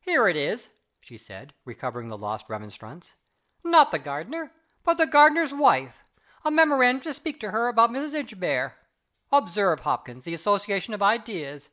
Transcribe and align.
"Here 0.00 0.28
it 0.28 0.36
is," 0.36 0.68
she 1.00 1.16
said, 1.16 1.54
recovering 1.64 2.08
the 2.08 2.18
lost 2.18 2.46
remembrance. 2.50 3.14
"Not 3.64 3.90
the 3.90 3.98
gardener, 3.98 4.52
but 4.84 4.98
the 4.98 5.06
gardener's 5.06 5.54
wife. 5.54 6.04
A 6.44 6.50
memorandum 6.50 7.00
to 7.04 7.14
speak 7.14 7.40
to 7.40 7.52
her 7.52 7.66
about 7.68 7.88
Mrs. 7.88 8.12
Inchbare. 8.12 8.76
Observe, 9.32 9.80
Hopkins, 9.80 10.24
the 10.26 10.34
association 10.34 10.92
of 10.92 11.00
ideas. 11.02 11.70